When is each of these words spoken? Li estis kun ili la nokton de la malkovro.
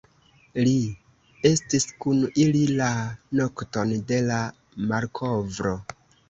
Li 0.67 0.71
estis 1.49 1.85
kun 2.05 2.23
ili 2.45 2.63
la 2.79 2.87
nokton 3.41 3.93
de 4.13 4.23
la 4.31 4.41
malkovro. 4.95 5.77